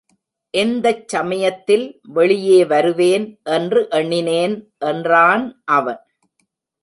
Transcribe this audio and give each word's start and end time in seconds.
எந்தச் 0.53 1.03
சமயத்தில் 1.07 1.85
வெளியே 2.13 2.65
வருவேன், 2.65 3.25
என்று 3.51 3.81
எண்ணினேன் 3.89 4.55
என்றான் 4.85 5.45
அவன். 5.71 6.01